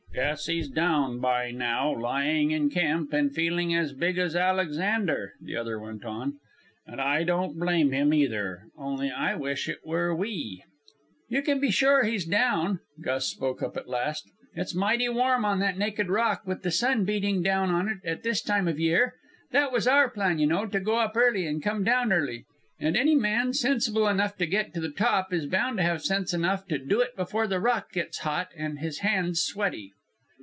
"Guess 0.13 0.47
he's 0.47 0.67
down 0.67 1.19
by 1.21 1.51
now, 1.51 1.97
lying 1.97 2.51
in 2.51 2.69
camp 2.69 3.13
and 3.13 3.33
feeling 3.33 3.73
as 3.73 3.93
big 3.93 4.17
as 4.17 4.35
Alexander," 4.35 5.31
the 5.39 5.55
other 5.55 5.79
went 5.79 6.03
on. 6.03 6.37
"And 6.85 6.99
I 6.99 7.23
don't 7.23 7.57
blame 7.57 7.93
him, 7.93 8.13
either; 8.13 8.63
only 8.77 9.09
I 9.09 9.35
wish 9.35 9.69
it 9.69 9.79
were 9.85 10.13
we." 10.13 10.65
"You 11.29 11.41
can 11.41 11.61
be 11.61 11.71
sure 11.71 12.03
he's 12.03 12.25
down," 12.25 12.81
Gus 13.01 13.25
spoke 13.27 13.63
up 13.63 13.77
at 13.77 13.87
last. 13.87 14.29
"It's 14.53 14.75
mighty 14.75 15.07
warm 15.07 15.45
on 15.45 15.59
that 15.59 15.77
naked 15.77 16.09
rock 16.09 16.45
with 16.45 16.63
the 16.63 16.71
sun 16.71 17.05
beating 17.05 17.41
down 17.41 17.69
on 17.71 17.87
it 17.87 17.99
at 18.03 18.21
this 18.21 18.41
time 18.41 18.67
of 18.67 18.77
year. 18.81 19.13
That 19.51 19.71
was 19.71 19.87
our 19.87 20.09
plan, 20.09 20.39
you 20.39 20.45
know, 20.45 20.65
to 20.65 20.81
go 20.81 20.97
up 20.97 21.15
early 21.15 21.47
and 21.47 21.63
come 21.63 21.85
down 21.85 22.11
early. 22.11 22.43
And 22.81 22.97
any 22.97 23.15
man, 23.15 23.53
sensible 23.53 24.09
enough 24.09 24.35
to 24.39 24.45
get 24.45 24.73
to 24.73 24.81
the 24.81 24.91
top, 24.91 25.31
is 25.31 25.45
bound 25.45 25.77
to 25.77 25.83
have 25.83 26.03
sense 26.03 26.33
enough 26.33 26.67
to 26.67 26.77
do 26.77 26.99
it 26.99 27.15
before 27.15 27.47
the 27.47 27.61
rock 27.61 27.93
gets 27.93 28.19
hot 28.19 28.49
and 28.57 28.79
his 28.79 28.99
hands 28.99 29.41
sweaty." 29.41 29.93